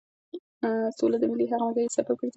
[0.97, 2.29] سوله د ملي همغږۍ سبب ګرځي.